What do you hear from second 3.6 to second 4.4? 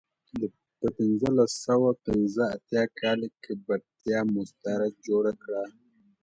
برېټانیا